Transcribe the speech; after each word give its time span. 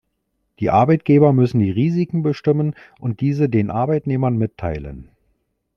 Die 0.59 0.71
Arbeitgeber 0.71 1.31
müssen 1.31 1.59
die 1.59 1.69
Risiken 1.69 2.23
bestimmen 2.23 2.73
und 2.99 3.21
diese 3.21 3.49
den 3.49 3.69
Arbeitnehmern 3.69 4.35
mitteilen. 4.35 5.09